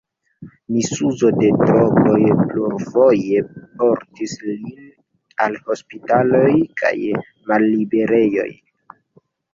Misuzo 0.75 1.29
de 1.41 1.49
drogoj 1.57 2.15
plurfoje 2.39 3.43
portis 3.83 4.33
lin 4.47 4.79
al 5.47 5.59
hospitaloj 5.69 6.49
kaj 6.83 6.95
malliberejoj. 7.53 8.49